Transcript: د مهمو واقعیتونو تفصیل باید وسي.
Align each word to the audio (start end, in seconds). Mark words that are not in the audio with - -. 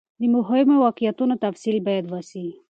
د 0.19 0.23
مهمو 0.35 0.75
واقعیتونو 0.85 1.33
تفصیل 1.43 1.77
باید 1.87 2.05
وسي. 2.07 2.45